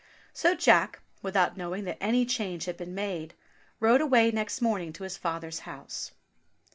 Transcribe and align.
So 0.33 0.55
Jack, 0.55 0.99
without 1.21 1.57
knowing 1.57 1.83
that 1.83 1.99
any 2.01 2.25
change 2.25 2.65
had 2.65 2.75
been 2.75 2.95
made, 2.95 3.35
rode 3.79 4.01
away 4.01 4.31
next 4.31 4.59
morning 4.59 4.91
to 4.93 5.03
his 5.03 5.15
father's 5.15 5.59
house. 5.69 6.11